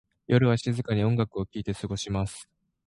[0.25, 2.49] 夜は静かに音楽を聴いて過ごします。